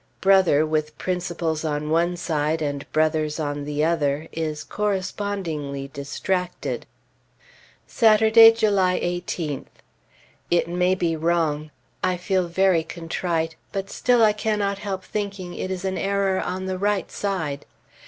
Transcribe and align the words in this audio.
Brother, 0.19 0.65
with 0.65 0.97
principles 0.97 1.63
on 1.63 1.91
one 1.91 2.17
side 2.17 2.59
and 2.63 2.91
brothers 2.91 3.39
on 3.39 3.65
the 3.65 3.83
other, 3.85 4.27
is 4.31 4.63
correspondingly 4.63 5.89
distracted. 5.93 6.87
Saturday, 7.85 8.51
July 8.51 8.99
18th. 8.99 9.67
It 10.49 10.67
may 10.67 10.95
be 10.95 11.15
wrong; 11.15 11.69
I 12.03 12.17
feel 12.17 12.47
very 12.47 12.83
contrite; 12.83 13.55
but 13.71 13.91
still 13.91 14.23
I 14.23 14.33
cannot 14.33 14.79
help 14.79 15.03
thinking 15.03 15.53
it 15.53 15.69
is 15.69 15.85
an 15.85 15.99
error 15.99 16.41
on 16.41 16.65
the 16.65 16.79
right 16.79 17.11
side. 17.11 17.67